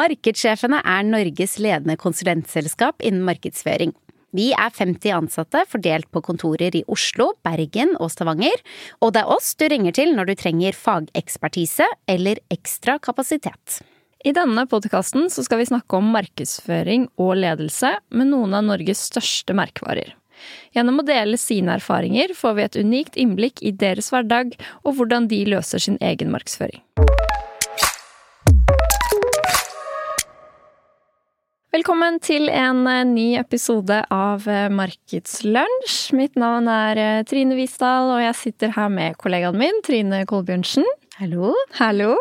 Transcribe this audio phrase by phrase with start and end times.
[0.00, 3.92] Markedssjefene er Norges ledende konsulentselskap innen markedsføring.
[4.32, 8.62] Vi er 50 ansatte fordelt på kontorer i Oslo, Bergen og Stavanger,
[9.02, 13.80] og det er oss du ringer til når du trenger fagekspertise eller ekstra kapasitet.
[14.24, 19.56] I denne podkasten skal vi snakke om markedsføring og ledelse med noen av Norges største
[19.58, 20.14] merkevarer.
[20.72, 25.28] Gjennom å dele sine erfaringer får vi et unikt innblikk i deres hverdag og hvordan
[25.28, 26.80] de løser sin egen markedsføring.
[31.70, 35.98] Velkommen til en eh, ny episode av eh, Markedslunsj.
[36.18, 40.82] Mitt navn er eh, Trine Visdal, og jeg sitter her med kollegaen min Trine Kolbjørnsen.
[41.20, 41.52] Hallo.
[41.78, 42.16] Hallo.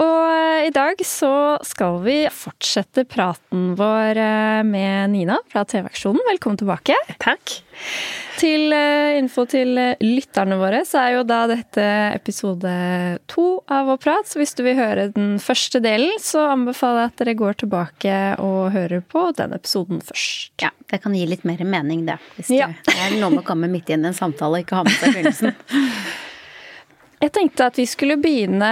[0.00, 1.32] Og i dag så
[1.66, 4.20] skal vi fortsette praten vår
[4.68, 6.22] med Nina fra TV-aksjonen.
[6.30, 6.96] Velkommen tilbake.
[7.20, 7.60] Takk.
[8.40, 12.70] Til uh, info til uh, lytterne våre, så er jo da dette episode
[13.28, 14.30] to av vår prat.
[14.30, 18.16] Så hvis du vil høre den første delen, så anbefaler jeg at dere går tilbake
[18.40, 20.54] og hører på den episoden først.
[20.64, 22.16] Ja, det kan gi litt mer mening, det.
[22.38, 22.70] Hvis ja.
[22.88, 24.96] det er noe med å komme midt inn i en samtale og ikke ha med
[24.96, 25.56] seg begynnelsen.
[27.20, 28.70] Jeg tenkte at vi skulle begynne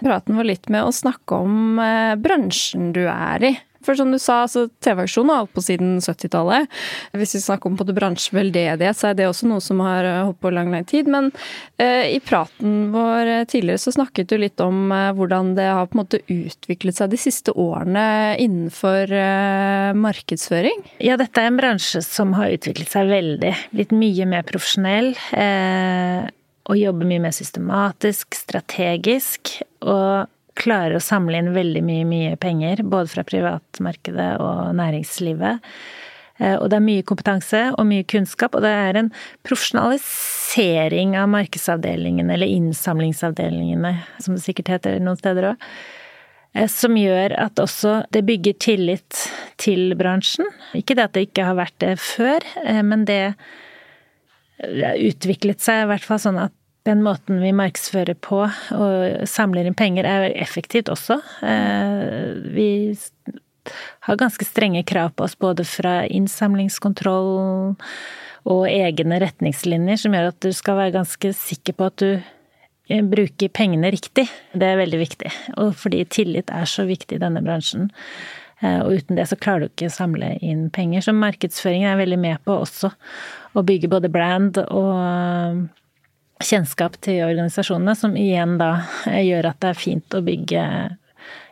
[0.00, 3.56] praten vår litt med å snakke om uh, bransjen du er i.
[3.86, 6.70] For som du sa, altså, TV-aksjonen har holdt på siden 70-tallet.
[7.14, 10.40] Hvis vi snakker om både bransjeveldedighet, så er det også noe som har eh, holdt
[10.42, 11.06] på lang, lang tid.
[11.12, 11.30] Men
[11.78, 15.98] eh, i praten vår tidligere så snakket du litt om eh, hvordan det har på
[15.98, 18.06] en måte utviklet seg de siste årene
[18.42, 20.82] innenfor eh, markedsføring.
[21.04, 23.54] Ja, dette er en bransje som har utviklet seg veldig.
[23.76, 25.14] Blitt mye mer profesjonell.
[26.66, 29.60] Og jobber mye mer systematisk, strategisk.
[29.86, 35.64] og klarer å samle inn veldig mye, mye penger, både fra privatmarkedet og næringslivet.
[36.38, 39.12] Eh, og det er mye kompetanse og mye kunnskap, og det er en
[39.46, 45.68] profesjonalisering av markedsavdelingene, eller innsamlingsavdelingene, som det sikkert heter noen steder òg,
[46.54, 49.22] eh, som gjør at også det bygger tillit
[49.62, 50.48] til bransjen.
[50.76, 53.22] Ikke det at det ikke har vært det før, eh, men det
[54.56, 56.54] utviklet seg i hvert fall sånn at
[56.86, 61.18] den måten vi markedsfører på og samler inn penger, er effektivt også.
[61.42, 62.68] Eh, vi
[64.06, 67.76] har ganske strenge krav på oss både fra innsamlingskontroll
[68.46, 73.02] og egne retningslinjer, som gjør at du skal være ganske sikker på at du eh,
[73.02, 74.28] bruker pengene riktig.
[74.54, 75.32] Det er veldig viktig.
[75.62, 77.90] Og fordi tillit er så viktig i denne bransjen.
[78.62, 81.08] Eh, og uten det så klarer du ikke å samle inn penger.
[81.08, 82.92] Så markedsføringen er veldig med på også
[83.56, 85.66] å bygge både brand og
[86.44, 88.70] kjennskap til organisasjonene, som igjen da
[89.08, 90.64] eh, gjør at det er fint å bygge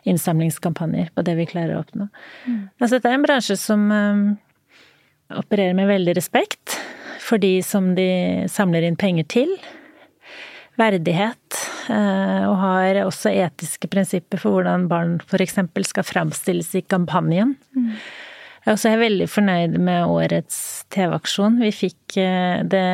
[0.05, 2.07] innsamlingskampanjer på det vi klarer å oppnå.
[2.45, 2.59] Mm.
[2.77, 4.25] Altså dette er en bransje som um,
[5.33, 6.77] opererer med veldig respekt
[7.25, 9.55] for de som de samler inn penger til.
[10.77, 11.41] Verdighet.
[11.85, 15.57] Uh, og har også etiske prinsipper for hvordan barn f.eks.
[15.89, 17.55] skal framstilles i kampanjen.
[17.77, 17.91] Mm.
[18.65, 20.57] Jeg er også veldig fornøyd med årets
[20.93, 21.59] TV-aksjon.
[21.61, 22.85] Vi fikk uh, det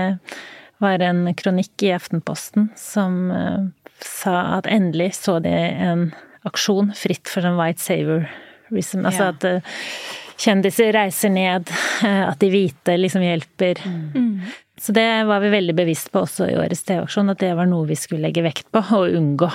[0.81, 3.69] var en kronikk i Aftenposten som uh,
[4.01, 6.09] sa at endelig så de en
[6.47, 9.05] aksjon fritt for en white saver-reason.
[9.05, 9.35] Altså ja.
[9.35, 9.77] at uh,
[10.41, 11.69] kjendiser reiser ned,
[12.03, 13.81] uh, at de hvite liksom hjelper.
[13.85, 14.51] Mm.
[14.81, 17.85] Så det var vi veldig bevisst på også i årets TV-aksjon, at det var noe
[17.85, 19.49] vi skulle legge vekt på og unngå.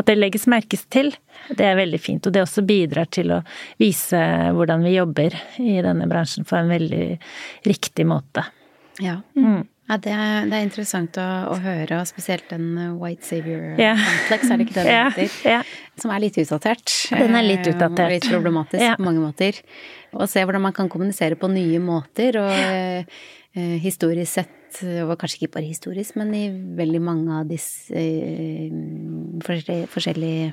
[0.00, 1.12] At det legges merkes til,
[1.52, 2.24] det er veldig fint.
[2.24, 3.42] Og det også bidrar til å
[3.82, 4.20] vise
[4.56, 7.04] hvordan vi jobber i denne bransjen på en veldig
[7.68, 8.46] riktig måte.
[9.04, 9.18] Ja.
[9.36, 9.66] Mm.
[9.90, 13.74] Ja, det er, det er interessant å, å, høre, og spesielt den uh, White Savior
[13.74, 13.98] yeah.
[13.98, 15.32] Complex, er det ikke det den heter?
[15.48, 15.72] Yeah.
[15.98, 16.92] Som er litt utdatert.
[17.10, 18.04] Den er litt utdatert.
[18.04, 19.58] Og litt problematisk på mange måter.
[20.14, 25.40] Og se hvordan man kan kommunisere på nye måter, og eh, historisk sett, og kanskje
[25.40, 26.44] ikke bare historisk, men i
[26.78, 28.70] veldig mange av disse eh,
[29.42, 30.52] forskjellige, forskjellige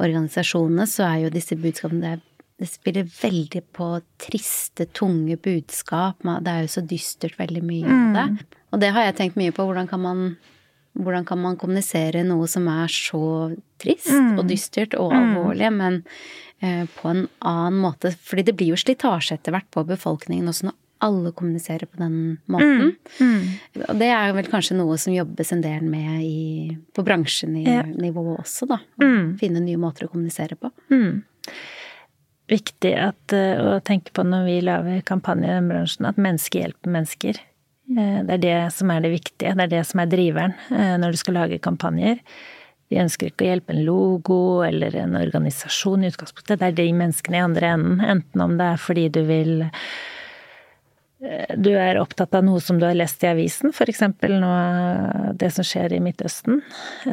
[0.00, 2.24] organisasjonene, så er jo disse budskapene det er
[2.56, 3.86] det spiller veldig på
[4.20, 6.24] triste, tunge budskap.
[6.24, 8.46] Det er jo så dystert veldig mye av det.
[8.66, 8.72] Mm.
[8.74, 9.66] Og det har jeg tenkt mye på.
[9.66, 10.24] Hvordan kan man,
[10.98, 13.52] hvordan kan man kommunisere noe som er så
[13.82, 14.34] trist mm.
[14.40, 15.20] og dystert og mm.
[15.20, 16.02] alvorlig, men
[16.60, 18.14] eh, på en annen måte?
[18.16, 22.38] Fordi det blir jo slitasje etter hvert på befolkningen også når alle kommuniserer på den
[22.48, 22.94] måten.
[23.20, 23.32] Mm.
[23.36, 23.82] Mm.
[23.84, 28.68] Og det er vel kanskje noe som jobbes en del med i, på bransjenivå også,
[28.70, 28.80] da.
[28.80, 30.72] Å finne nye måter å kommunisere på.
[30.88, 31.20] Mm
[32.50, 36.62] viktig at, eh, å tenke på når vi lager kampanjer i den bransjen, at mennesker
[36.62, 37.40] hjelper mennesker.
[37.86, 40.96] Eh, det er det som er det viktige, det er det som er driveren eh,
[41.00, 42.18] når du skal lage kampanjer.
[42.90, 46.60] Vi ønsker ikke å hjelpe en logo eller en organisasjon i utgangspunktet.
[46.60, 48.02] Det er de menneskene i andre enden.
[48.02, 49.56] Enten om det er fordi du vil
[51.56, 54.02] Du er opptatt av noe som du har lest i avisen, f.eks.
[54.28, 54.50] nå
[55.40, 56.60] det som skjer i Midtøsten.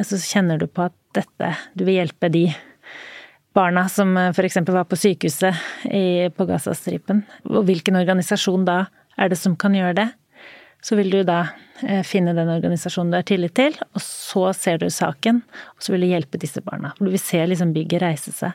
[0.04, 2.44] Så kjenner du på at dette Du vil hjelpe de
[3.56, 4.60] barna som f.eks.
[4.68, 7.24] var på sykehuset på Gazastripen.
[7.48, 8.84] Og hvilken organisasjon da
[9.16, 10.08] er det som kan gjøre det?
[10.84, 11.40] Så vil du da
[11.80, 15.40] eh, finne den organisasjonen du har tillit til, og så ser du saken,
[15.76, 16.92] og så vil du hjelpe disse barna.
[17.00, 18.52] Du vil se liksom bygget reise seg.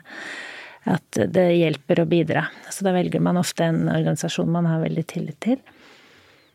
[0.88, 2.46] At det hjelper å bidra.
[2.72, 5.58] Så da velger man ofte en organisasjon man har veldig tillit til.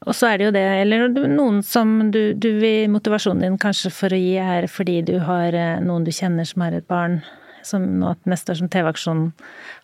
[0.05, 3.91] Og så er det jo det, eller noen som du, du vil Motivasjonen din kanskje
[3.93, 7.19] for å gi er fordi du har eh, noen du kjenner som har et barn
[7.65, 9.31] som nå neste år som TV-aksjonen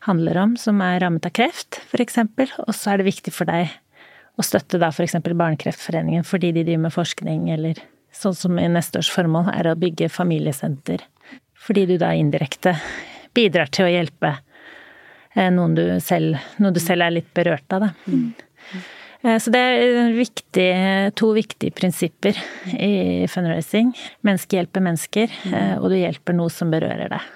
[0.05, 2.19] handler om, som er rammet av kreft, f.eks.
[2.67, 3.71] Og så er det viktig for deg
[4.41, 5.17] å støtte da f.eks.
[5.23, 7.81] Barnekreftforeningen fordi de driver med forskning, eller
[8.15, 11.03] sånn som i neste års formål er å bygge familiesenter.
[11.61, 12.75] Fordi du da indirekte
[13.37, 14.33] bidrar til å hjelpe
[15.35, 17.93] eh, noen du selv, noen du selv er litt berørt av, da.
[18.09, 18.81] Mm.
[19.21, 20.69] Eh, så det er viktig,
[21.19, 22.37] to viktige prinsipper
[22.73, 23.93] i fundraising.
[24.27, 25.53] Menneske hjelper mennesker, mm.
[25.53, 27.29] eh, og du hjelper noe som berører deg.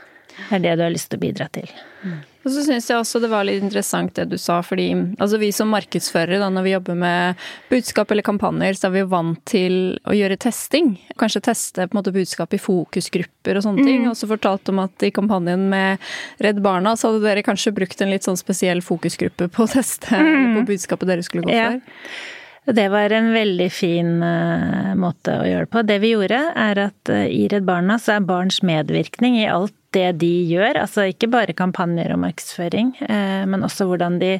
[0.49, 1.69] Det er det du har lyst til å bidra til.
[2.05, 2.23] Mm.
[2.45, 5.47] Og så syns jeg også det var litt interessant det du sa, fordi altså vi
[5.55, 9.41] som markedsførere, da, når vi jobber med budskap eller kampanjer, så er vi jo vant
[9.49, 10.93] til å gjøre testing.
[11.17, 13.89] Kanskje teste på en måte budskap i fokusgrupper og sånne mm.
[13.89, 14.05] ting.
[14.11, 16.05] Og så fortalte om at i kampanjen med
[16.45, 20.13] Redd Barna, så hadde dere kanskje brukt en litt sånn spesiell fokusgruppe på å teste
[20.13, 20.59] mm.
[20.59, 21.81] på budskapet dere skulle gå for.
[21.81, 22.35] Ja.
[22.65, 25.83] Det var en veldig fin uh, måte å gjøre det på.
[25.85, 29.75] Det vi gjorde, er at uh, i Redd Barna så er barns medvirkning i alt
[29.95, 34.33] det de gjør, altså ikke bare kampanjer og markedsføring, eh, men også hvordan de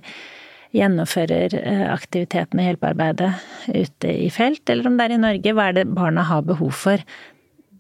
[0.75, 3.31] gjennomfører eh, aktiviteten og hjelpearbeidet
[3.71, 6.75] ute i felt, eller om det er i Norge, hva er det barna har behov
[6.75, 7.03] for?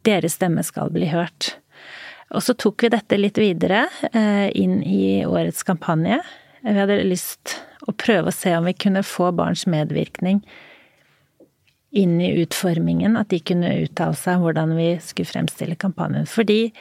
[0.07, 1.55] Deres stemme skal bli hørt.
[2.35, 6.21] Og så tok vi dette litt videre eh, inn i årets kampanje.
[6.65, 10.41] Vi hadde lyst å prøve å se om vi kunne få barns medvirkning
[11.95, 16.27] inn i utformingen, at de kunne uttale seg hvordan vi skulle fremstille kampanjen.
[16.27, 16.73] Fordi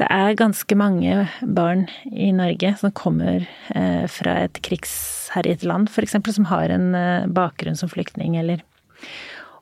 [0.00, 6.16] det er ganske mange barn i Norge som kommer eh, fra et krigsherjet land, f.eks.,
[6.36, 8.64] som har en eh, bakgrunn som flyktning, eller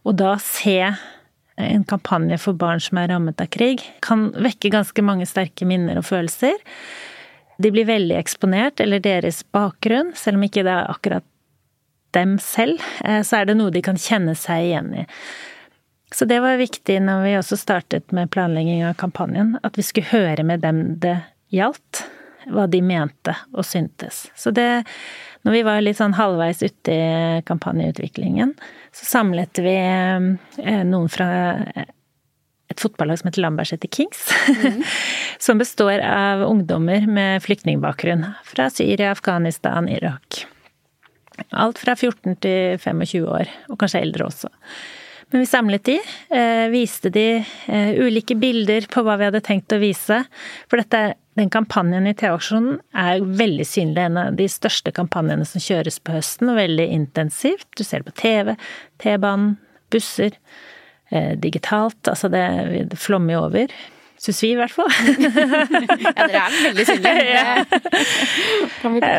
[0.06, 0.78] Og da se
[1.58, 5.98] en kampanje for barn som er rammet av krig, kan vekke ganske mange sterke minner
[5.98, 6.54] og følelser.
[7.58, 11.26] De blir veldig eksponert, eller deres bakgrunn, selv om ikke det er akkurat
[12.16, 15.06] dem selv, eh, så er det noe de kan kjenne seg igjen i.
[16.14, 20.08] Så det var viktig når vi også startet med planlegging av kampanjen, at vi skulle
[20.14, 21.18] høre med dem det
[21.52, 22.06] gjaldt,
[22.48, 24.28] hva de mente og syntes.
[24.36, 24.84] Så det
[25.46, 28.56] Når vi var litt sånn halvveis ute i kampanjeutviklingen,
[28.90, 31.28] så samlet vi eh, noen fra
[32.68, 34.28] et fotballag som heter Lambertseter Kings.
[34.48, 34.82] Mm.
[35.38, 40.44] som består av ungdommer med flyktningbakgrunn fra Syria, Afghanistan, Irak.
[41.50, 44.50] Alt fra 14 til 25 år, og kanskje eldre også.
[45.30, 45.96] Men vi samlet de,
[46.32, 47.26] eh, viste de
[47.68, 50.22] eh, ulike bilder på hva vi hadde tenkt å vise.
[50.70, 54.06] For dette, den kampanjen i TV-aksjonen er veldig synlig.
[54.08, 57.68] En av de største kampanjene som kjøres på høsten, og veldig intensivt.
[57.76, 58.56] Du ser det på TV,
[59.04, 59.58] T-banen,
[59.92, 60.32] busser,
[61.40, 62.00] digitalt.
[62.10, 62.42] Altså det,
[62.90, 63.72] det flommer jo over.
[64.18, 64.90] Syns vi, i hvert fall.
[66.02, 67.44] ja, dere er veldig synlige.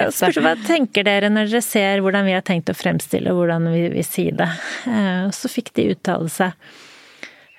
[0.17, 3.85] Spørs hva tenker dere når dere ser hvordan vi har tenkt å fremstille, hvordan vi
[3.93, 4.49] vil si det.
[4.91, 6.51] Eh, så fikk de uttale seg.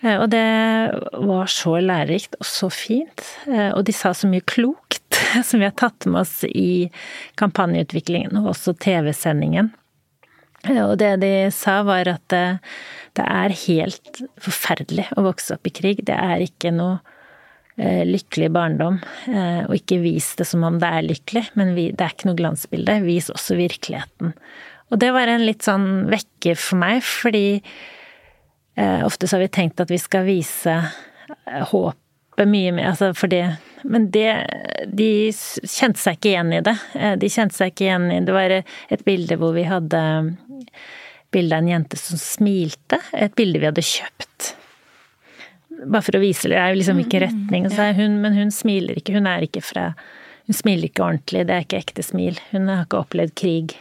[0.04, 0.44] Eh, og det
[1.16, 3.24] var så lærerikt og så fint.
[3.48, 6.90] Eh, og de sa så mye klokt som vi har tatt med oss i
[7.40, 9.72] kampanjeutviklingen, og også TV-sendingen.
[10.68, 12.60] Og det de sa, var at det,
[13.16, 16.04] det er helt forferdelig å vokse opp i krig.
[16.04, 17.00] Det er ikke noe
[17.80, 18.98] Eh, lykkelig barndom.
[19.30, 22.36] Eh, og ikke vis det som om det er lykkelig, men det er ikke noe
[22.36, 22.98] glansbilde.
[23.06, 24.34] Vis også virkeligheten.
[24.90, 27.62] Og det var en litt sånn vekker for meg, fordi
[28.76, 30.76] eh, ofte så har vi tenkt at vi skal vise
[32.40, 33.42] håpet mye mer, altså fordi
[33.82, 34.46] Men det
[34.92, 36.76] De kjente seg ikke igjen i det.
[37.20, 40.36] De kjente seg ikke igjen i Det var et bilde hvor vi hadde
[41.30, 42.98] bilde av en jente som smilte.
[43.14, 44.56] Et bilde vi hadde kjøpt
[45.80, 47.68] bare for å vise det, er jo liksom hvilken mm, retning.
[47.72, 49.14] Så er hun, men hun smiler ikke.
[49.16, 49.94] Hun er ikke fra
[50.44, 51.46] Hun smiler ikke ordentlig.
[51.46, 52.36] Det er ikke ekte smil.
[52.50, 53.76] Hun har ikke opplevd krig.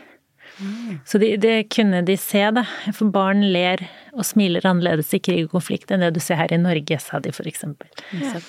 [0.59, 0.99] Mm.
[1.05, 2.65] Så det, de kunne de se, da.
[2.95, 6.53] For barn ler og smiler annerledes i krig og konflikt enn det du ser her
[6.53, 7.89] i Norge, sa de eksempel.
[8.19, 8.41] Ja.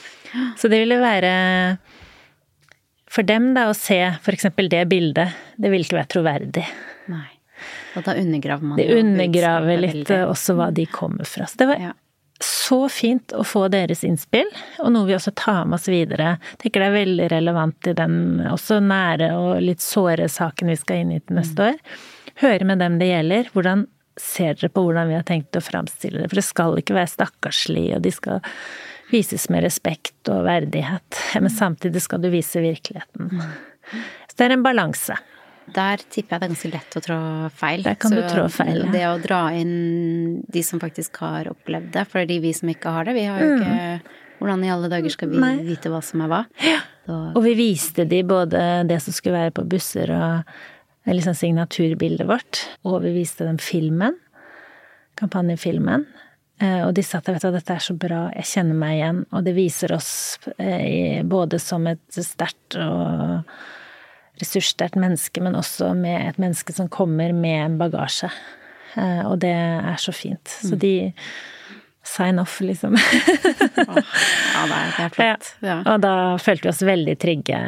[0.58, 1.32] Så det ville være
[3.10, 3.98] for dem da å se
[4.36, 6.66] eksempel det bildet, det ville ikke være troverdig.
[7.10, 7.26] Nei.
[7.98, 11.48] Og da undergraver man Det Det undergraver litt også hva de kommer fra.
[11.50, 11.96] Så det var ja
[12.44, 14.48] så fint å få deres innspill,
[14.80, 16.36] og noe vi også tar med oss videre.
[16.54, 18.18] Jeg tenker det er veldig relevant i den
[18.48, 21.80] også nære og litt såre saken vi skal inn i til neste år.
[22.40, 23.50] Høre med dem det gjelder.
[23.52, 23.84] Hvordan
[24.20, 26.30] ser dere på hvordan vi har tenkt å framstille det?
[26.30, 28.40] For det skal ikke være stakkarslig, og de skal
[29.10, 31.20] vises med respekt og verdighet.
[31.36, 33.34] Men samtidig skal du vise virkeligheten.
[34.30, 35.18] Så det er en balanse.
[35.74, 37.18] Der tipper jeg det er ganske lett å trå
[37.60, 37.82] feil.
[37.86, 38.90] Der kan Så du trå feil, ja.
[38.92, 42.52] Det å dra inn de som faktisk har opplevd det, for det er de vi
[42.56, 44.00] som ikke har det, vi har jo ikke
[44.40, 45.40] Hvordan i alle dager skal vi Mm.
[45.44, 45.56] Nei.
[45.68, 46.46] vite hva som er hva?
[47.04, 50.44] Så, Og vi viste de både det som skulle være på busser og
[51.06, 54.16] liksom signaturbildet vårt, og vi viste dem filmen.
[55.20, 56.06] Kampanjefilmen.
[56.60, 59.20] Eh, Og de sa at vet du, dette er så bra, jeg kjenner meg igjen.
[59.32, 63.44] Og det viser oss eh, både som et sterkt og
[64.40, 68.30] ressurssterkt menneske, men også med et menneske som kommer med en bagasje.
[68.96, 70.48] Eh, Og det er så fint.
[70.64, 71.12] Så de
[72.02, 72.96] sign off, liksom.
[72.96, 75.50] ja, det er, det flott.
[75.70, 75.80] Ja.
[75.86, 77.60] Og da følte vi oss veldig trygge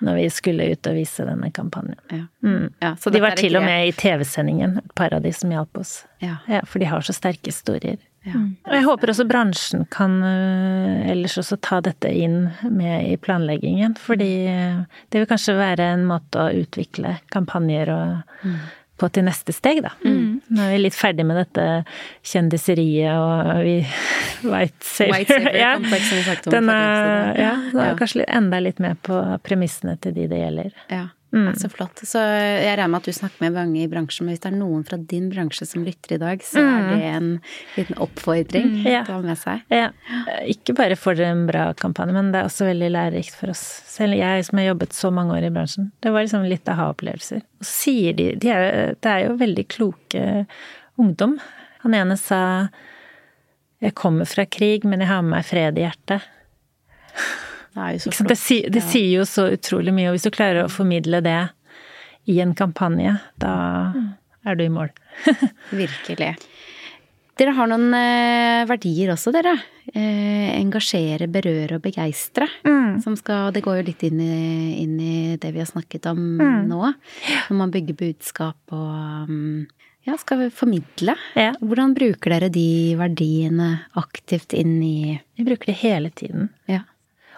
[0.00, 1.98] når vi skulle ut og vise denne kampanjen.
[2.08, 2.22] Ja.
[2.44, 2.70] Mm.
[2.80, 5.76] Ja, så de var til og med i TV-sendingen, et par av de som hjalp
[5.82, 5.98] oss.
[6.24, 6.38] Ja.
[6.48, 7.98] Ja, for de har så sterke historier.
[8.26, 8.36] Ja.
[8.68, 13.94] Og jeg håper også bransjen kan øh, ellers også ta dette inn med i planleggingen.
[14.00, 18.44] Fordi øh, det vil kanskje være en måte å utvikle kampanjer og,
[19.00, 19.94] på til neste steg, da.
[20.04, 21.62] Nå er vi litt ferdig med dette
[22.26, 23.78] kjendiseriet og vi
[24.50, 25.14] White Saver.
[25.14, 25.70] White saver ja.
[25.78, 27.94] kompleks, vi snakket om Den er, ja, da er Ja.
[27.94, 30.76] vi kanskje enda litt mer på premissene til de det gjelder.
[30.92, 31.52] Ja, Mm.
[31.54, 32.00] så flott.
[32.02, 34.56] Så jeg regner med at du snakker med mange i bransjen, men hvis det er
[34.58, 37.28] noen fra din bransje som lytter i dag, så er det en
[37.76, 38.86] liten oppfordring Mm.
[38.90, 39.02] Ja.
[39.04, 39.62] å ha med seg.
[39.70, 39.90] Ja,
[40.50, 43.62] ikke bare for en bra kampanje, men det er også veldig lærerikt for oss.
[43.86, 45.92] Selv jeg som har jobbet så mange år i bransjen.
[46.02, 47.44] Det var liksom litt aha-opplevelser.
[47.60, 50.46] Og så sier de, de er, Det er jo veldig kloke
[50.98, 51.38] ungdom.
[51.84, 52.68] Han ene sa
[53.80, 56.20] jeg kommer fra krig, men jeg har med meg fred i hjertet.
[57.74, 58.26] Det jo så?
[58.28, 61.38] Det, si- det sier jo så utrolig mye, og hvis du klarer å formidle det
[62.30, 63.52] i en kampanje, da
[64.46, 64.90] er du i mål.
[65.82, 66.34] Virkelig.
[67.40, 69.54] Dere har noen eh, verdier også, dere.
[69.94, 72.44] Eh, engasjere, berøre og begeistre.
[72.68, 72.98] Mm.
[73.54, 76.20] det går jo litt inn i, inn i det vi har snakket om
[76.68, 76.80] nå.
[77.48, 79.64] Når man bygger budskap og mm,
[80.08, 81.14] ja, skal formidle.
[81.38, 81.54] Ja.
[81.64, 82.66] Hvordan bruker dere de
[83.00, 86.50] verdiene aktivt inn i Vi bruker det hele tiden.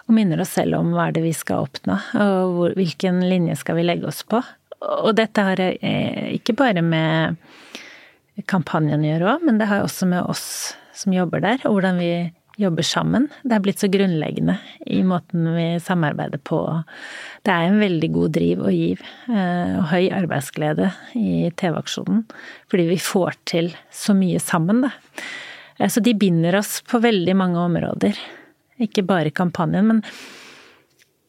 [0.07, 3.55] Og minner oss selv om hva er det vi skal oppnå, og hvor, hvilken linje
[3.61, 4.41] skal vi legge oss på.
[4.83, 7.37] Og dette har eh, ikke bare med
[8.49, 10.45] kampanjen å gjøre òg, men det har også med oss
[10.97, 12.13] som jobber der, og hvordan vi
[12.61, 13.29] jobber sammen.
[13.41, 16.59] Det er blitt så grunnleggende i måten vi samarbeider på.
[17.45, 22.25] Det er en veldig god driv og giv, eh, og høy arbeidsglede i TV-aksjonen,
[22.69, 24.93] fordi vi får til så mye sammen, da.
[25.79, 28.19] Eh, Så de binder oss på veldig mange områder.
[28.83, 30.01] Ikke bare kampanjen, men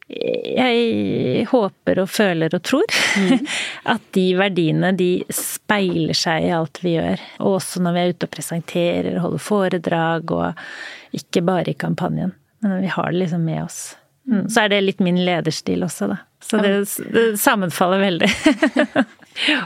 [0.04, 2.96] jeg håper og føler og tror
[3.94, 7.22] at de verdiene de speiler seg i alt vi gjør.
[7.40, 11.78] Og også når vi er ute og presenterer og holder foredrag, og ikke bare i
[11.80, 12.34] kampanjen.
[12.64, 13.80] Men vi har det liksom med oss.
[14.28, 14.46] Mm.
[14.48, 16.20] Så er det litt min lederstil også, da.
[16.44, 16.72] Så det,
[17.14, 18.28] det sammenfaller veldig.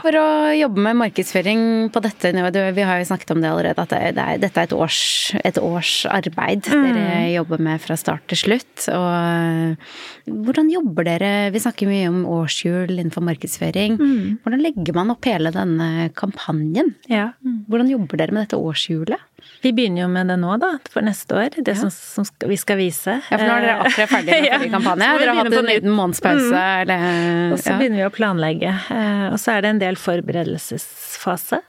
[0.01, 1.59] For å jobbe med markedsføring
[1.93, 4.65] på dette nivået, vi har jo snakket om det allerede, at det, er, dette er
[4.65, 5.01] et års,
[5.45, 8.87] et års arbeid dere jobber med fra start til slutt.
[8.89, 13.99] Og hvordan jobber dere, vi snakker mye om årshjul innenfor markedsføring.
[14.41, 16.95] Hvordan legger man opp hele denne kampanjen?
[17.11, 17.29] Ja.
[17.69, 19.21] Hvordan jobber dere med dette årshjulet?
[19.63, 21.53] Vi begynner jo med det nå, da, for neste år.
[21.63, 23.19] Det som, som vi skal vise.
[23.29, 24.57] Ja, for nå er dere akkurat ferdig med Ja.
[24.57, 25.07] forrige kampanje.
[25.21, 27.79] Dere har hatt en liten månedspause, eller Og så ja.
[27.79, 28.75] begynner vi å planlegge.
[28.91, 31.61] eh, Og så er det en del forberedelsesfase.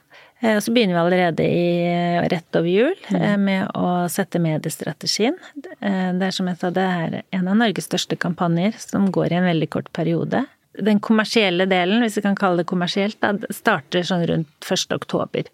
[0.42, 3.40] Eh, Og så begynner vi allerede i rett over jul mm.
[3.45, 5.37] med å sette mediestrategien.
[5.80, 9.33] Eh, Det er som jeg sa, det er en av Norges største kampanjer som går
[9.33, 10.45] i en veldig kort periode.
[10.80, 14.95] Den kommersielle delen, hvis vi kan kalle det kommersielt, da, starter sånn rundt 1.
[14.95, 15.50] oktober.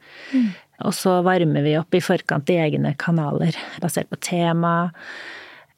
[0.84, 4.90] Og så varmer vi opp i forkant i egne kanaler, basert på tema,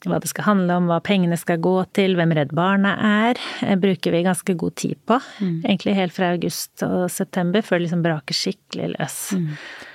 [0.07, 3.75] hva det skal handle om, hva pengene skal gå til, hvem Redd Barna er, eh,
[3.81, 5.19] bruker vi ganske god tid på.
[5.41, 9.19] Egentlig helt fra august og september, før det liksom braker skikkelig løs.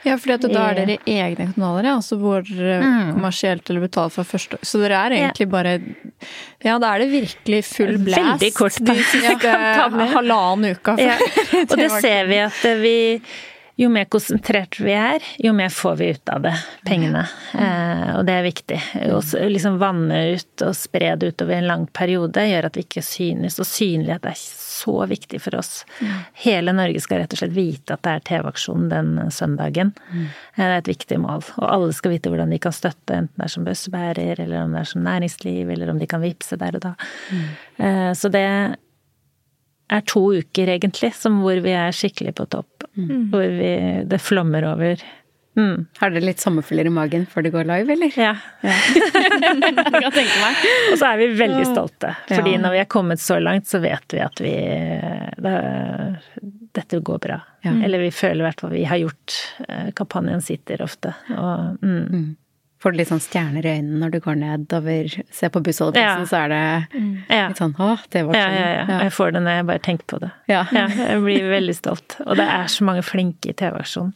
[0.03, 3.13] Ja, fordi da er dere egne kanaler, ja, altså hvor mm.
[3.15, 4.67] kommersielt eller betalt fra første år.
[4.67, 5.77] Så dere er egentlig bare
[6.63, 8.43] Ja, da er det virkelig full blast.
[8.43, 10.97] Veldig kort de siste ja, halvannen uka.
[10.99, 11.15] Ja.
[11.63, 12.95] Og det ser vi at eh, vi
[13.79, 16.53] jo mer konsentrert vi er, jo mer får vi ut av det,
[16.85, 17.23] pengene.
[17.57, 18.77] Eh, og det er viktig.
[19.09, 23.01] Å liksom vanne ut og spre det utover en lang periode gjør at vi ikke
[23.05, 23.57] synes.
[23.59, 25.85] Og synlighet er så viktig for oss.
[26.45, 29.93] Hele Norge skal rett og slett vite at det er TV-aksjon den søndagen.
[30.13, 31.41] Eh, Det er et viktig mål.
[31.57, 34.71] Og alle skal vite hvordan de kan støtte, enten det er som bøssebærer, eller om
[34.77, 36.93] det er som næringsliv, eller om de kan vippse der og da.
[37.79, 38.77] Eh, Så det
[39.91, 42.87] er to uker, egentlig, som hvor vi er skikkelig på topp.
[42.93, 43.73] Hvor vi,
[44.07, 45.01] det flommer over
[45.53, 45.85] Mm.
[45.99, 48.15] Har dere litt sommerfugler i magen før det går live, eller?
[48.17, 48.31] Ja.
[48.63, 50.63] kan tenke meg.
[50.91, 52.15] Og så er vi veldig stolte.
[52.31, 52.61] Fordi Ja.
[52.63, 54.53] når vi er kommet så langt, så vet vi at vi
[55.45, 55.55] det,
[56.73, 57.37] Dette går bra.
[57.61, 57.75] Ja.
[57.85, 59.35] Eller vi føler i hvert fall vi har gjort
[59.67, 61.13] eh, Kampanjen sitter ofte.
[61.29, 62.35] Og mm.
[62.83, 66.27] Får du litt sånn stjerner i øynene når du går nedover, ser på bussholdeplassen, Ja.
[66.27, 66.61] så er det
[67.31, 67.45] ja.
[67.47, 68.57] litt sånn å, det var Ja, sånn.
[68.59, 68.97] ja, ja.
[69.05, 70.31] Jeg får det når jeg bare tenker på det.
[70.51, 70.65] Ja.
[70.75, 72.17] Ja, jeg blir veldig stolt.
[72.27, 74.13] Og det er så mange flinke i TV-aksjonen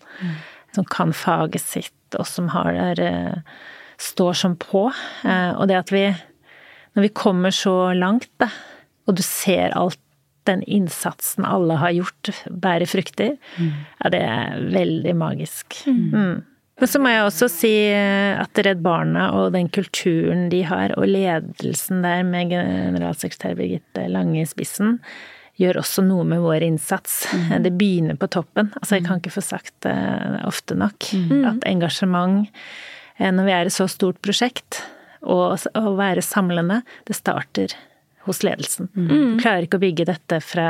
[0.76, 3.40] som kan faget sitt, og som har der eh,
[3.98, 4.92] står som på.
[5.24, 6.04] Eh, Og det at vi
[6.98, 8.50] Når vi kommer så langt, da,
[9.08, 10.00] og du ser alt
[10.46, 15.76] den innsatsen alle har gjort, bærer frukter, ja, det er veldig magisk.
[15.86, 16.44] Mm.
[16.78, 20.94] Men så må jeg også si eh, at Redd Barna og den kulturen de har,
[21.00, 25.00] og ledelsen der med generalsekretær Birgitte Lange i spissen,
[25.58, 27.24] gjør også noe med vår innsats.
[27.66, 28.70] Det begynner på toppen.
[28.78, 29.96] Altså, jeg kan ikke få sagt det
[30.46, 31.10] ofte nok.
[31.50, 32.46] At engasjement,
[33.18, 34.84] eh, når vi er et så stort prosjekt,
[35.26, 37.74] og å være samlende, det starter
[38.28, 38.92] hos ledelsen.
[38.94, 40.70] Du klarer ikke å bygge dette fra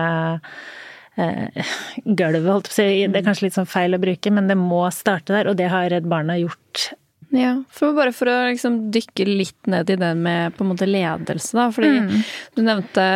[1.17, 1.73] eh,
[2.05, 2.87] gulvet, holdt på å si.
[3.07, 5.69] Det er kanskje litt sånn feil å bruke, men det må starte der, og det
[5.73, 6.91] har Redd Barna gjort.
[7.35, 10.87] Ja, for bare for å liksom dykke litt ned i det med på en måte
[10.87, 11.67] ledelse, da.
[11.75, 12.21] Fordi
[12.55, 13.07] du nevnte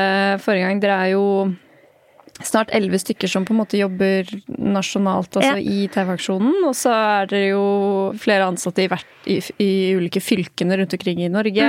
[0.43, 1.25] forrige gang, dere er jo
[2.47, 5.61] snart elleve stykker som på en måte jobber nasjonalt, altså Ja.
[5.61, 6.63] i TV-aksjonen.
[6.67, 11.21] Og så er dere jo flere ansatte i, hvert, i, i ulike fylkene rundt omkring
[11.25, 11.67] i Norge.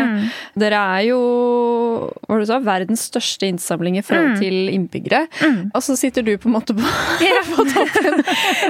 [0.58, 1.20] Dere er jo
[2.28, 5.26] hva du sa, verdens største innsamling i forhold til innbyggere.
[5.74, 6.82] Og så sitter du på en måte på,
[7.52, 8.22] på toppen.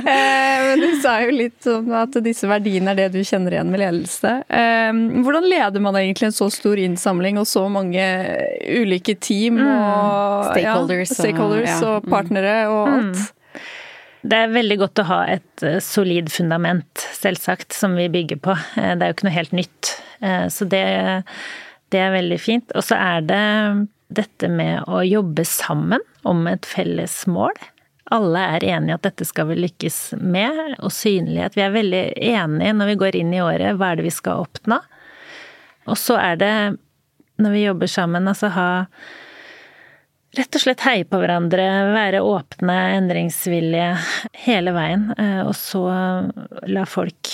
[0.02, 3.70] Eh, Men du sa jo litt om at disse verdiene er det du kjenner igjen
[3.72, 4.34] med ledelse.
[4.48, 4.92] Eh,
[5.22, 8.02] Hvordan leder man egentlig en så stor innsamling og så mange
[8.82, 11.91] ulike team og Stakeholders ja, og- stakeholders ja.
[11.96, 13.22] Og partnere og alt?
[14.22, 18.54] Det er veldig godt å ha et eh, solid fundament, selvsagt, som vi bygger på.
[18.78, 19.90] Eh, Det er jo ikke noe helt nytt.
[20.22, 20.84] Eh, Så det,
[21.90, 22.70] det er veldig fint.
[22.78, 23.42] Og så er det
[24.14, 27.56] dette med å jobbe sammen om et felles mål.
[28.12, 31.56] Alle er enige at dette skal vi lykkes med, og synlighet.
[31.56, 34.44] Vi er veldig enige når vi går inn i året, hva er det vi skal
[34.44, 34.78] oppnå?
[35.90, 36.54] Og så er det,
[37.42, 38.68] når vi jobber sammen, altså ha
[40.32, 43.90] Rett og slett heie på hverandre, være åpne, endringsvillige
[44.46, 45.10] hele veien.
[45.20, 45.82] eh, Og så
[46.72, 47.28] la folk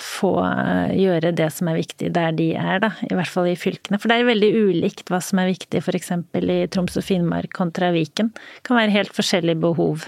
[0.00, 2.92] få eh, gjøre det som er viktig der de er, da.
[3.04, 3.98] I hvert fall i fylkene.
[4.00, 6.12] For det er veldig ulikt hva som er viktig f.eks.
[6.40, 8.32] i Troms og Finnmark kontra Viken.
[8.32, 10.06] Det kan være helt forskjellige behov.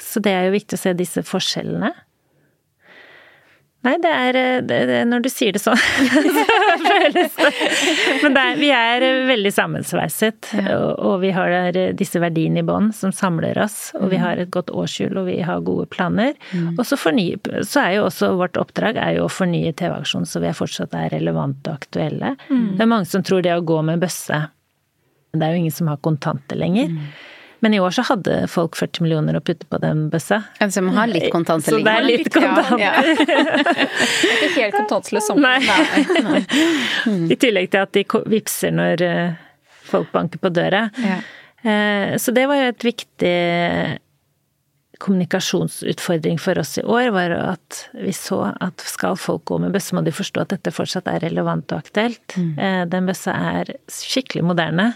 [0.00, 1.92] Så det er jo viktig å se disse forskjellene.
[3.86, 6.44] Nei, det er, det, det, når du sier det sånn, så
[7.14, 7.36] føles
[8.24, 12.90] Men det er, vi er veldig sammensveiset, og, og vi har disse verdiene i bånn
[12.96, 13.90] som samler oss.
[14.00, 16.36] Og vi har et godt årshjul, og vi har gode planer.
[16.76, 20.42] Og så, fornye, så er jo også vårt oppdrag er jo å fornye TV-aksjonen, så
[20.42, 22.34] vi er fortsatt er relevante og aktuelle.
[22.48, 24.38] Det er mange som tror det å gå med bøsse
[25.32, 26.90] Det er jo ingen som har kontanter lenger.
[27.60, 30.38] Men i år så hadde folk 40 millioner å putte på den bøssa.
[30.64, 32.80] Altså, man har litt kontanter Så det er litt kontanter.
[32.80, 33.74] Ja, ja.
[34.46, 35.68] Ikke helt kontantløs samfunn.
[35.68, 36.42] Nei.
[37.34, 39.34] I tillegg til at de vipser når eh,
[39.90, 40.86] folk banker på døra.
[41.04, 41.18] Ja.
[41.60, 43.34] Eh, Så det var jo et viktig
[45.00, 49.94] kommunikasjonsutfordring for oss i år, var at vi så at skal folk gå med bøsse,
[49.96, 52.36] må de forstå at dette fortsatt er relevant og aktuelt.
[52.36, 52.88] Mm.
[52.92, 54.90] Den bøssa er skikkelig moderne.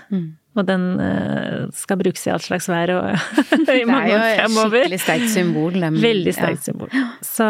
[0.55, 3.09] Og den eh, skal brukes i all slags vær og
[3.55, 5.81] i Det er jo et skikkelig sterkt symbol.
[5.83, 6.93] dem- Veldig sterkt symbol.
[7.27, 7.49] Så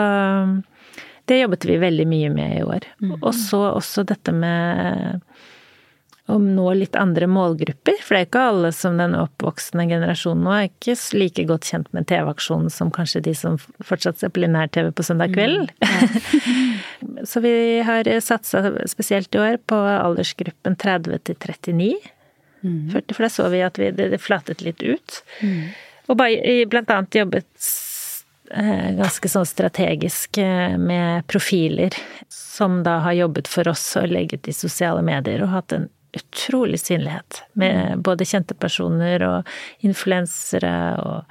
[1.29, 2.87] det jobbet vi veldig mye med i år.
[3.21, 5.21] Og så også dette med
[6.33, 7.99] å nå litt andre målgrupper.
[8.01, 11.91] For det er ikke alle som den oppvoksende generasjonen nå er ikke like godt kjent
[11.93, 15.69] med TV-aksjonen som kanskje de som fortsatt ser på linær-TV på søndag kveld.
[17.29, 21.93] så vi har satsa spesielt i år på aldersgruppen 30 til 39.
[22.65, 25.19] 40, for da så vi at vi, det, det flatet litt ut.
[26.09, 27.67] Og bare, blant annet jobbet
[28.53, 31.97] eh, ganske sånn strategisk eh, med profiler
[32.33, 36.79] som da har jobbet for oss og legget i sosiale medier og hatt en utrolig
[36.81, 37.43] synlighet.
[37.59, 41.25] Med både kjente personer og influensere og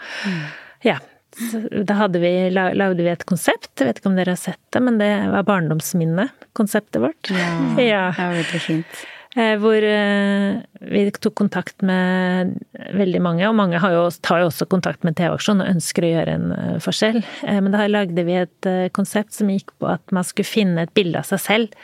[0.84, 1.00] Ja.
[1.34, 4.60] Så da hadde vi, lagde vi et konsept, jeg vet ikke om dere har sett
[4.70, 7.32] det, men det var barndomsminnet, konseptet vårt.
[7.34, 7.48] Ja,
[7.82, 8.04] Ja.
[8.14, 9.00] det var veldig fint.
[9.34, 10.60] Eh, Hvor eh,
[10.94, 12.54] vi tok kontakt med
[12.94, 16.12] veldig mange, og mange har jo, tar jo også kontakt med TV-aksjonen og ønsker å
[16.12, 17.22] gjøre en eh, forskjell.
[17.50, 21.22] Men da lagde vi et konsept som gikk på at man skulle finne et bilde
[21.22, 21.80] av seg selv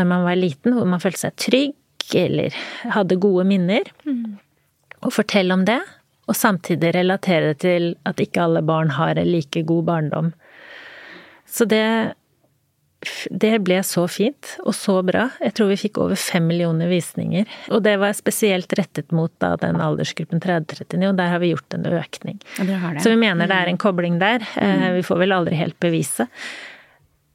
[0.00, 2.54] når man var liten, hvor man følte seg trygg eller
[2.94, 3.86] hadde gode minner.
[5.02, 5.78] Og fortelle om det,
[6.30, 10.32] og samtidig relatere det til at ikke alle barn har en like god barndom.
[11.46, 11.84] Så det
[13.30, 15.28] det ble så fint, og så bra.
[15.42, 17.48] Jeg tror vi fikk over fem millioner visninger.
[17.74, 21.78] Og det var spesielt rettet mot da, den aldersgruppen 30-39, og der har vi gjort
[21.78, 22.38] en økning.
[22.56, 24.44] Så vi mener det er en kobling der.
[24.56, 24.86] Mm.
[24.98, 26.28] Vi får vel aldri helt bevise.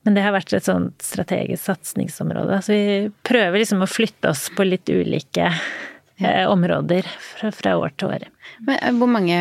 [0.07, 2.61] Men det har vært et sånt strategisk satsingsområde.
[2.63, 6.47] Så vi prøver liksom å flytte oss på litt ulike ja.
[6.47, 8.27] områder fra, fra, år til år.
[8.63, 9.35] Men eh, hvor mange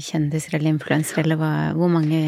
[0.00, 2.22] kjendiser eller influensere, eller hva, hvor mange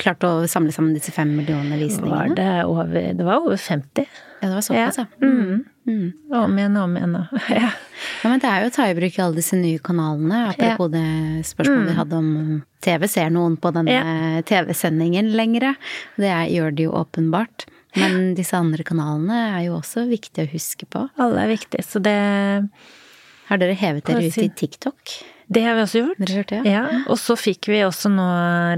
[0.00, 2.14] klarte å samle sammen disse fem millionene visningene?
[2.14, 4.08] Var det, over, det var over 50.
[4.40, 5.06] Ja, det var såpass, ja.
[5.22, 5.64] Mm.
[5.86, 6.12] Mm.
[6.32, 7.14] Om igjen og om igjen.
[7.48, 7.70] ja.
[8.22, 10.40] ja, men det er jo å ta i bruk alle disse nye kanalene.
[10.50, 10.98] Apropos ja.
[10.98, 11.90] det spørsmålet mm.
[11.92, 12.32] vi hadde om
[12.84, 13.06] TV.
[13.10, 14.42] Ser noen på denne ja.
[14.48, 15.74] TV-sendingen lengre?
[16.20, 17.68] Det gjør de jo åpenbart.
[17.94, 21.06] Men disse andre kanalene er jo også viktige å huske på.
[21.20, 22.18] Alle er viktige, så det
[23.44, 25.14] Har dere hevet dere ut i TikTok?
[25.46, 26.30] Det har vi også gjort.
[26.30, 26.82] Hørte, ja.
[26.88, 27.00] ja.
[27.12, 28.24] Og så fikk vi også nå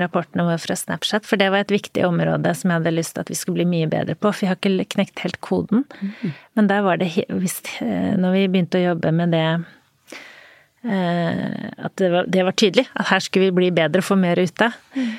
[0.02, 3.22] rapportene våre fra Snapchat, for det var et viktig område som jeg hadde lyst til
[3.22, 5.84] at vi skulle bli mye bedre på, for vi har ikke knekt helt koden.
[6.00, 6.34] Mm.
[6.58, 9.46] Men der var det visst eh, Når vi begynte å jobbe med det
[10.88, 14.18] eh, at det var, det var, tydelig at her skulle vi bli bedre og få
[14.20, 15.14] mer ut av, mm.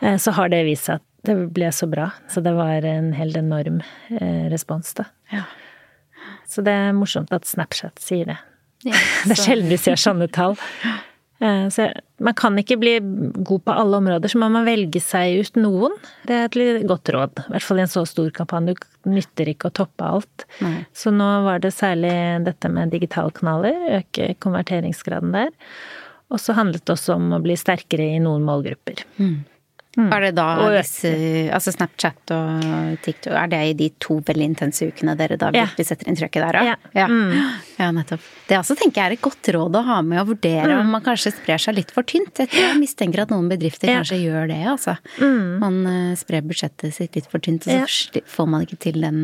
[0.00, 2.06] Eh, så har det vist seg at det ble så bra.
[2.32, 3.82] Så det var en helt enorm
[4.48, 5.04] respons, da.
[5.28, 5.42] Ja.
[6.48, 8.38] Så det er morsomt at Snapchat sier det.
[8.86, 8.96] Ja,
[9.28, 10.58] det er sjelden vi ser sånne tall.
[11.40, 11.86] Eh, så
[12.20, 12.90] man kan ikke bli
[13.32, 15.94] god på alle områder, så man må velge seg ut noen.
[16.28, 17.40] Det er et godt råd.
[17.46, 18.74] I hvert fall i en så stor kampanje.
[19.00, 20.44] Du nytter ikke å toppe alt.
[20.60, 20.82] Nei.
[20.92, 22.12] Så nå var det særlig
[22.44, 25.48] dette med digitale kanaler, øke konverteringsgraden der.
[26.28, 29.00] Og så handlet det også om å bli sterkere i noen målgrupper.
[29.16, 29.40] Mm.
[29.98, 30.06] Mm.
[30.14, 31.10] Er det da disse,
[31.50, 35.88] altså Snapchat og TikTok, er det i de to veldig intense ukene dere da virkelig
[35.88, 36.76] setter inn trøkket der, ja?
[36.94, 37.08] Ja.
[37.10, 37.32] Mm.
[37.74, 38.28] ja, nettopp.
[38.46, 40.84] Det også tenker jeg er et godt råd å ha med å vurdere mm.
[40.84, 42.38] om man kanskje sprer seg litt for tynt.
[42.38, 44.94] Jeg mistenker at noen bedrifter kanskje gjør det, altså.
[45.18, 45.44] Mm.
[45.64, 49.20] Man uh, sprer budsjettet sitt litt for tynt, og så får man ikke til den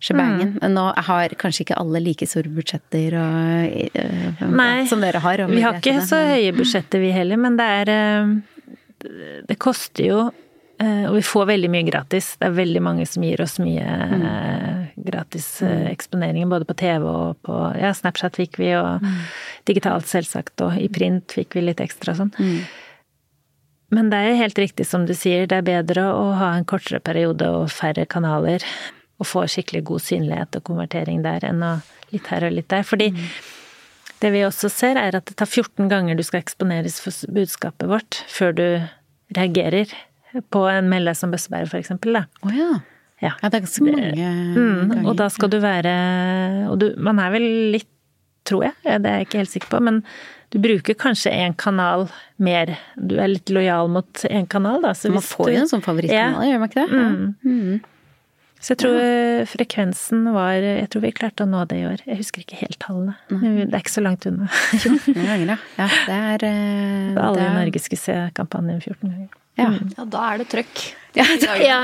[0.00, 0.56] shebangen.
[0.56, 0.72] Mm.
[0.72, 3.78] Nå har kanskje ikke alle like store budsjetter og,
[4.40, 5.46] uh, som dere har.
[5.52, 8.36] Vi har ikke så høye budsjetter vi heller, men det er uh
[9.48, 10.18] det koster jo
[10.82, 12.34] eh, og vi får veldig mye gratis.
[12.40, 14.24] Det er veldig mange som gir oss mye mm.
[15.08, 15.86] gratis eh, mm.
[15.92, 19.22] eksponeringer, både på TV og på Ja, Snapchat fikk vi, og mm.
[19.70, 22.34] digitalt selvsagt, og i print fikk vi litt ekstra og sånn.
[22.38, 22.60] Mm.
[23.96, 26.98] Men det er helt riktig som du sier, det er bedre å ha en kortere
[26.98, 28.64] periode og færre kanaler,
[29.16, 31.76] og få skikkelig god synlighet og konvertering der, enn å
[32.12, 32.84] litt her og litt der.
[32.86, 33.28] Fordi mm.
[34.22, 37.90] Det vi også ser, er at det tar 14 ganger du skal eksponeres for budskapet
[37.90, 38.66] vårt før du
[39.36, 39.92] reagerer
[40.52, 42.18] på en melde som bøssebærer, for eksempel.
[42.18, 42.24] Da.
[42.44, 42.70] Oh, ja.
[43.22, 43.32] Ja.
[43.40, 43.48] ja.
[43.48, 45.04] det er ganske mange mm, ganger.
[45.08, 45.92] Og da skal du være
[46.68, 47.88] Og du, man er vel litt,
[48.46, 50.02] tror jeg, det er jeg ikke helt sikker på, men
[50.54, 52.06] du bruker kanskje én kanal
[52.38, 52.76] mer.
[52.94, 54.92] Du er litt lojal mot én kanal, da.
[55.10, 56.52] man får jo en sånn favorittkanal, ja.
[56.52, 57.00] gjør man ikke det?
[57.02, 57.32] Mm.
[57.42, 57.95] Mm.
[58.66, 59.42] Så jeg tror ja.
[59.46, 62.00] frekvensen var Jeg tror vi klarte å nå det i år.
[62.02, 63.14] Jeg husker ikke helt tallene.
[63.30, 64.48] Det er ikke så langt unna.
[64.82, 65.56] 14 ganger, ja.
[65.78, 69.30] ja det er uh, alle i Norge skulle se kampanjen 14 ganger.
[69.56, 69.70] Ja.
[69.70, 69.94] Mm.
[69.94, 70.82] ja, da er det trøkk.
[71.16, 71.24] Ja,
[71.62, 71.78] ja.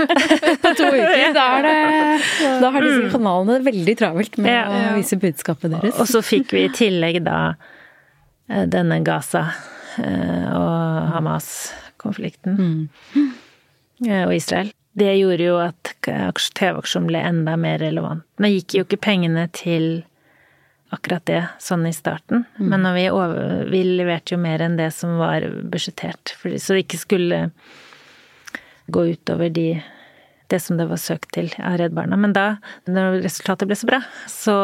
[0.64, 1.36] På to uker.
[1.36, 1.76] Da, er det,
[2.64, 3.12] da har disse mm.
[3.12, 4.64] kanalene veldig travelt med ja.
[4.72, 6.00] å vise budskapet deres.
[6.00, 7.38] Og så fikk vi i tillegg da
[8.48, 9.50] eh, denne Gaza
[10.00, 12.58] eh, og Hamas-konflikten.
[12.58, 13.32] Mm.
[14.24, 18.24] Og Israel det gjorde jo at TV-aksjonen ble enda mer relevant.
[18.42, 20.02] Nå gikk jo ikke pengene til
[20.92, 22.66] akkurat det sånn i starten, mm.
[22.68, 27.00] men vi, over, vi leverte jo mer enn det som var budsjettert, så det ikke
[27.00, 27.40] skulle
[28.92, 29.80] gå utover de,
[30.52, 32.18] det som det var søkt til av Redd Barna.
[32.20, 32.46] Men da,
[32.84, 34.56] når resultatet ble så bra, så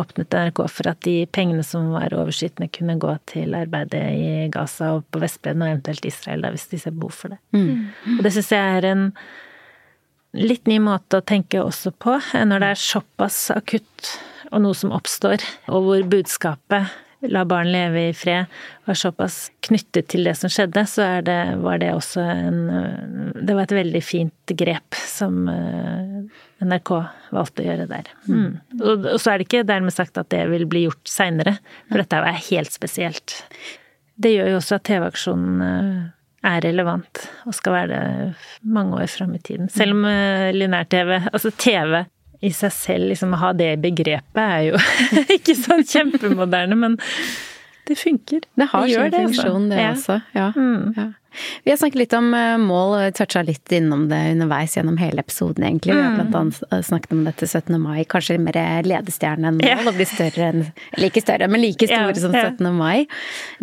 [0.00, 4.94] åpnet NRK for at de pengene som var overskytende, kunne gå til arbeidet i Gaza
[4.96, 7.42] og på Vestbredden, og eventuelt Israel, da, hvis de ser behov for det.
[7.52, 7.90] Mm.
[8.16, 9.10] Og det syns jeg er en
[10.34, 14.12] litt ny måte å tenke også på, når det er såpass akutt
[14.52, 15.42] og noe som oppstår,
[15.72, 16.92] og hvor budskapet
[17.24, 18.50] 'la barn leve i fred'
[18.84, 22.60] var såpass knyttet til det som skjedde, så det, var det også en
[23.34, 26.20] Det var et veldig fint grep som eh,
[26.64, 26.90] NRK
[27.34, 28.10] valgte å gjøre der.
[28.28, 28.60] Mm.
[28.80, 31.58] Og, og, så er det ikke dermed sagt at det vil bli gjort seinere,
[31.90, 33.36] for dette er helt spesielt.
[34.16, 36.04] Det gjør jo også at TV-aksjonen eh,
[36.44, 39.70] er relevant og skal være det mange år fram i tiden.
[39.72, 42.04] Selv om uh, lineær-TV, altså TV
[42.44, 44.80] i seg selv, liksom å ha det begrepet er jo
[45.38, 46.98] ikke sånn kjempemoderne, men
[47.88, 48.44] det funker.
[48.56, 49.20] Det har sin altså.
[49.20, 50.18] funksjon, det også.
[50.36, 50.50] Ja.
[50.56, 50.94] Mm.
[50.96, 51.08] ja.
[51.64, 52.30] Vi har snakket litt om
[52.64, 55.94] mål, og toucha litt innom det underveis gjennom hele episoden, egentlig.
[55.94, 56.18] Vi har mm.
[56.20, 57.78] blant annet eh, snakket om dette 17.
[57.82, 60.66] mai, kanskje mer ledestjerne enn mål, og bli større enn
[61.00, 62.66] Like større, men like store som 17.
[62.76, 63.06] mai.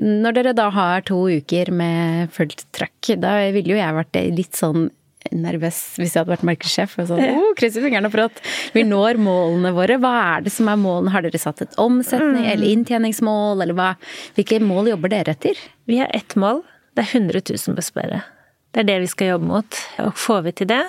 [0.02, 4.58] Når dere da har to uker med fullt trøkk, da ville jo jeg vært litt
[4.58, 4.90] sånn
[5.30, 6.96] nervøs hvis jeg hadde vært markedssjef.
[7.02, 8.42] Og sånn, oh, krysser fingrene for at
[8.76, 10.00] vi når målene våre.
[10.02, 11.14] Hva er det som er målene?
[11.14, 13.94] Har dere satt et omsetning eller inntjeningsmål, eller hva?
[14.38, 15.60] Hvilke mål jobber dere etter?
[15.90, 16.64] Vi har ett mål.
[16.96, 18.22] Det er 100 000 på.
[18.72, 19.80] Det er det vi skal jobbe mot.
[20.04, 20.84] Og får vi til det,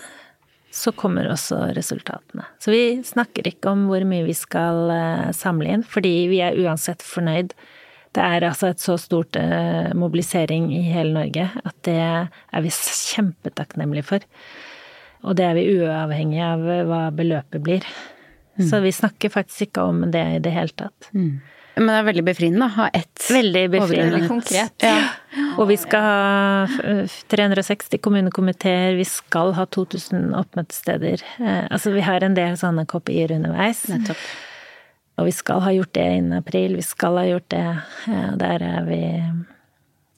[0.72, 2.46] så kommer også resultatene.
[2.62, 6.58] Så vi snakker ikke om hvor mye vi skal eh, samle inn, fordi vi er
[6.62, 7.52] uansett fornøyd.
[8.12, 12.72] Det er altså et så stort eh, mobilisering i hele Norge at det er vi
[12.72, 14.26] kjempetakknemlige for.
[15.22, 17.86] Og det er vi uavhengig av hva beløpet blir.
[18.58, 18.66] Mm.
[18.68, 21.12] Så vi snakker faktisk ikke om det i det hele tatt.
[21.12, 21.40] Mm.
[21.76, 24.20] Men det er veldig befriende å ha ett Veldig befriende.
[24.28, 24.74] konkret.
[24.84, 24.96] Ja.
[25.56, 26.66] Og vi skal ha
[27.32, 31.22] 360 kommunekomiteer, vi skal ha 2000 oppmøtesteder.
[31.40, 33.86] Eh, altså vi har en del sånne kopier underveis.
[33.88, 34.20] Nettopp.
[35.20, 37.64] Og vi skal ha gjort det innen april, vi skal ha gjort det.
[38.08, 39.00] Ja, der er vi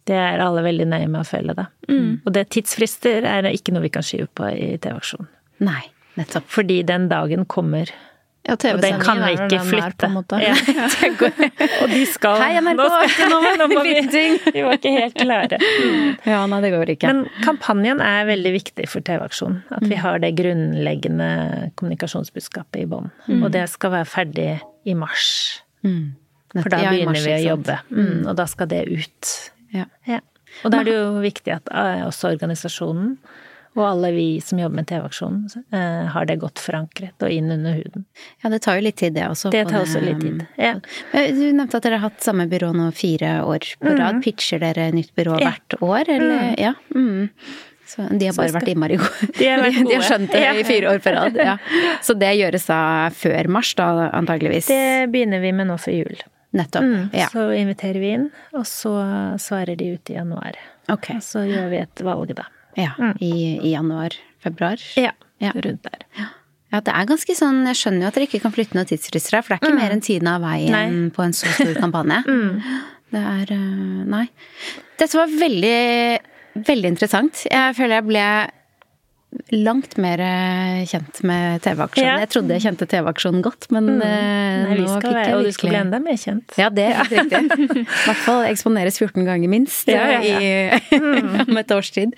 [0.04, 1.64] Det er alle veldig nøye med å følge, da.
[1.88, 2.20] Mm.
[2.26, 5.30] Og det tidsfrister er ikke noe vi kan skyve på i TV-aksjonen.
[5.64, 5.80] Nei,
[6.18, 6.44] nettopp.
[6.52, 7.88] Fordi den dagen kommer
[8.44, 10.08] ja, den kan vi ikke flytte.
[10.42, 10.52] Ja.
[11.82, 12.76] og de skal Hei, NRK!
[12.76, 13.94] Nå, skal, nå, nå må vi
[14.52, 15.60] Vi var ikke helt klare.
[16.34, 17.08] Ja, nei, det går ikke.
[17.08, 19.62] Men kampanjen er veldig viktig for TV-aksjonen.
[19.72, 20.02] At vi mm.
[20.04, 21.30] har det grunnleggende
[21.80, 23.08] kommunikasjonsbudskapet i bånn.
[23.30, 23.40] Mm.
[23.46, 24.50] Og det skal være ferdig
[24.84, 25.30] i mars.
[25.86, 26.12] Mm.
[26.58, 27.78] For da begynner mars, vi å jobbe.
[27.88, 28.28] Mm.
[28.28, 29.32] Og da skal det ut.
[29.74, 29.88] Ja.
[30.62, 33.16] Og da er det jo viktig at eh, også organisasjonen
[33.74, 37.74] og alle vi som jobber med TV-aksjonen, eh, har det godt forankret og inn under
[37.74, 38.06] huden.
[38.42, 39.50] Ja, det tar jo litt tid, det også.
[39.54, 40.76] Det tar også litt tid, ja.
[41.10, 43.98] Du nevnte at dere har hatt samme byrå nå fire år på mm.
[43.98, 44.18] rad.
[44.20, 44.24] Mm.
[44.26, 45.50] Pitcher dere nytt byrå ja.
[45.50, 46.50] hvert år, eller?
[46.50, 46.58] Mm.
[46.62, 46.74] Ja.
[46.94, 47.30] Mm.
[47.86, 48.60] Så de har bare skal...
[48.60, 49.28] vært innmari gode.
[49.38, 49.88] De har, vært gode.
[49.90, 51.40] de har skjønt det i fire år på rad.
[51.50, 51.56] Ja.
[52.06, 52.80] Så det gjøres da
[53.14, 54.70] før mars, da antageligvis?
[54.70, 56.24] Det begynner vi med nå før jul.
[56.54, 56.86] Nettopp.
[56.86, 57.28] Mm, ja.
[57.32, 58.94] Så inviterer vi inn, og så
[59.42, 60.58] svarer de ut i januar.
[60.86, 61.18] Okay.
[61.18, 62.46] Og så gjør vi et valg, da.
[62.80, 63.12] Ja, mm.
[63.20, 64.82] i, i januar-februar.
[65.00, 66.06] Ja, ja, rundt der.
[66.18, 66.26] Ja.
[66.72, 66.80] ja.
[66.84, 69.46] det er ganske sånn Jeg skjønner jo at dere ikke kan flytte noen tidsfrister her,
[69.46, 69.80] for det er ikke mm.
[69.82, 70.84] mer enn tiden av veien nei.
[71.14, 72.22] på en så stor kampanje.
[72.26, 72.82] mm.
[73.14, 74.24] Det er eh, Nei.
[74.98, 75.80] Dette var veldig,
[76.66, 77.44] veldig interessant.
[77.46, 78.24] Jeg føler jeg ble
[79.54, 82.06] langt mer eh, kjent med TV-aksjonen.
[82.06, 82.16] Ja.
[82.22, 84.02] Jeg trodde jeg kjente TV-aksjonen godt, men mm.
[84.04, 86.56] Eh, Nei, nå fikk jeg virkelig Og du skal bli enda mer kjent.
[86.60, 87.68] Ja, det er helt riktig.
[87.82, 90.98] I hvert fall eksponeres 14 ganger minst ja, ja, i,
[91.46, 92.14] om et års tid.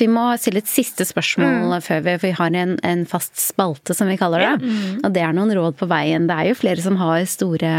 [0.00, 1.86] Vi må stille et siste spørsmål mm.
[1.86, 4.52] før vi For vi har en, en, fast spalte, som vi kaller det.
[4.66, 5.00] Mm.
[5.06, 6.28] Og det er noen råd på veien.
[6.28, 7.72] Det er jo flere som har store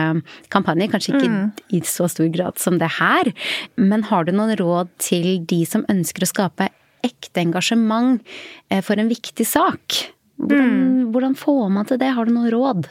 [0.53, 1.45] kampanjer, kanskje ikke mm.
[1.77, 3.32] i så stor grad som det her.
[3.80, 6.71] Men har du noen råd til de som ønsker å skape
[7.05, 8.21] ekte engasjement
[8.69, 9.99] eh, for en viktig sak.
[10.38, 11.12] Hvordan, mm.
[11.13, 12.13] hvordan får man til det?
[12.13, 12.89] Har du noe råd?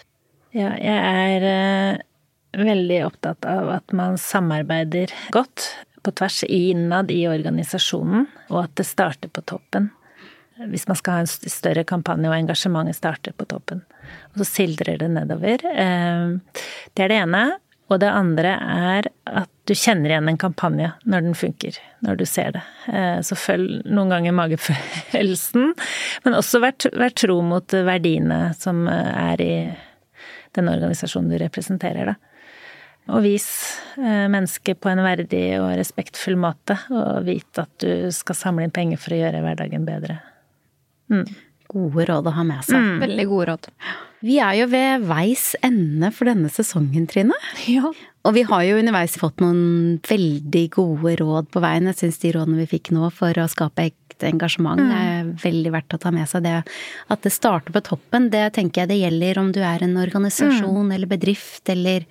[0.56, 5.68] Ja, jeg er uh, veldig opptatt av at man samarbeider godt
[6.06, 9.90] på tvers innad i organisasjonen, og at det starter på toppen.
[10.70, 13.82] Hvis man skal ha en større kampanje og engasjementet starter på toppen.
[14.32, 15.60] Og så sildrer det nedover.
[15.66, 16.38] Uh,
[16.96, 17.44] det er det ene.
[17.86, 22.24] Og det andre er at du kjenner igjen en kampanje når den funker, når du
[22.26, 22.62] ser det.
[22.90, 25.74] Eh, så følg noen ganger magefølelsen,
[26.24, 29.52] men også vær, vær tro mot verdiene som eh, er i
[30.56, 32.16] den organisasjonen du representerer, da.
[33.14, 33.46] Og vis
[34.00, 38.74] eh, mennesket på en verdig og respektfull måte, og vite at du skal samle inn
[38.74, 40.18] penger for å gjøre hverdagen bedre.
[41.12, 41.26] Mm.
[41.70, 42.82] Gode råd å ha med seg.
[42.82, 42.98] Mm.
[43.04, 43.70] Veldig gode råd.
[44.26, 47.36] Vi er jo ved veis ende for denne sesongen, Trine.
[47.70, 47.92] Ja.
[48.26, 51.86] Og vi har jo underveis fått noen veldig gode råd på veien.
[51.92, 53.86] Jeg syns de rådene vi fikk nå for å skape
[54.16, 54.92] ekte engasjement mm.
[54.96, 56.44] er veldig verdt å ta med seg.
[56.44, 56.62] Det
[57.12, 60.86] at det starter på toppen, det tenker jeg det gjelder om du er en organisasjon
[60.88, 60.92] mm.
[60.94, 62.06] eller bedrift eller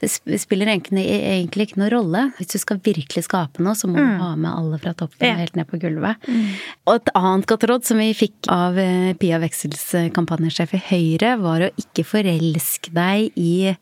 [0.00, 0.08] Det
[0.40, 2.24] spiller egentlig, egentlig, ikke noen rolle.
[2.38, 4.08] Hvis du skal virkelig skape noe, så må mm.
[4.08, 6.16] du ha med alle fra toppen og helt ned på gulvet.
[6.26, 6.56] Mm.
[6.88, 11.36] Og et annet godt råd som vi fikk av eh, Pia Veksels kampanjesjef i Høyre,
[11.40, 13.74] var å ikke forelske deg i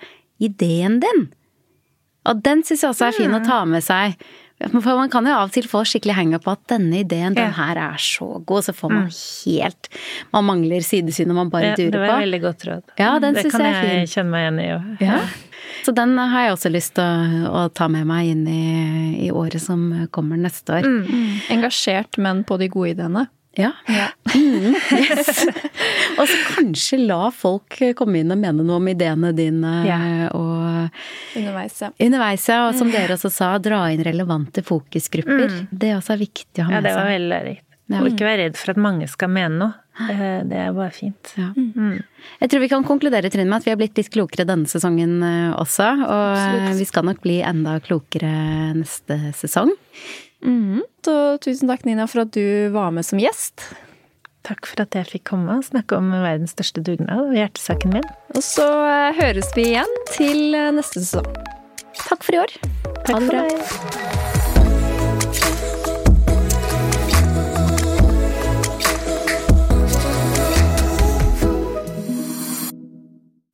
[0.42, 1.28] ideen din.
[2.28, 4.18] Og den syns jeg også er fin å ta med seg.
[4.58, 7.52] For man kan jo av og til få skikkelig henge på at denne ideen, den
[7.54, 9.18] her er så god, så får man mm.
[9.46, 9.90] helt
[10.34, 11.94] Man mangler sidesyn og man bare durer på.
[11.94, 12.96] Det var veldig godt råd.
[12.98, 13.84] Ja, den syns jeg er fin.
[13.84, 15.06] Det kan jeg kjenne meg igjen i òg.
[15.06, 15.20] Ja.
[15.86, 18.62] Så den har jeg også lyst til å, å ta med meg inn i,
[19.28, 20.86] i, året som kommer neste år.
[20.86, 21.40] Mm.
[21.54, 23.28] Engasjert, men på de gode ideene.
[23.58, 23.72] Ja.
[23.86, 24.06] ja.
[24.34, 25.46] Mm, yes.
[26.18, 29.72] og så kanskje la folk komme inn og mene noe om ideene dine.
[29.88, 29.98] Ja.
[30.36, 30.67] Og
[31.38, 31.92] underveis, ja.
[32.08, 32.60] Underveis, ja.
[32.68, 35.48] Og som dere også sa, dra inn relevante fokusgrupper.
[35.54, 35.64] Mm.
[35.70, 36.84] Det også er viktig å ha med seg.
[36.84, 37.64] Ja, det var veldig lærerikt.
[37.88, 38.02] Ja.
[38.02, 39.76] Og ikke være redd for at mange skal mene noe.
[39.98, 41.32] Det er bare fint.
[41.40, 41.48] Ja.
[41.56, 42.02] Mm.
[42.38, 45.16] Jeg tror vi kan konkludere Trine, med at vi har blitt litt klokere denne sesongen
[45.24, 45.88] eh, også.
[46.04, 46.78] Og Absolutt.
[46.78, 48.30] vi skal nok bli enda klokere
[48.76, 49.72] neste sesong.
[50.44, 50.84] Mm.
[51.02, 53.64] Så tusen takk, Nina, for at du var med som gjest.
[54.46, 58.06] Takk for at jeg fikk komme og snakke om verdens største dugnad og hjertesaken min.
[58.36, 61.28] Og så eh, høres vi igjen til eh, neste sesong.
[61.98, 62.54] Takk for i år.
[63.02, 64.08] Takk Ha det for bra.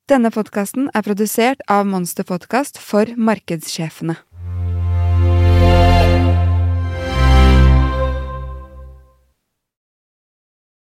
[0.04, 4.18] Denne podkasten er produsert av Monster Podkast for markedssjefene.